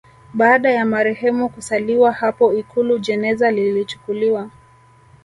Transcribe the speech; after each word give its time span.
Baada 0.33 0.71
ya 0.71 0.85
marehemu 0.85 1.49
kusaliwa 1.49 2.11
hapo 2.11 2.53
Ikulu 2.53 2.99
jeneza 2.99 3.51
lilichukuliwa 3.51 4.49